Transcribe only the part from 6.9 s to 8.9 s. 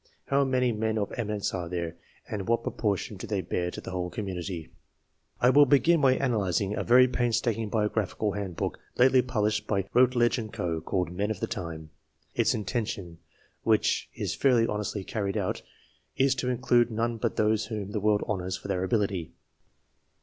painstaking biographical handbook,